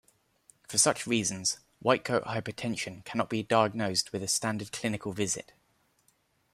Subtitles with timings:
[0.67, 5.53] For such reasons, white coat hypertension cannot be diagnosed with a standard clinical visit.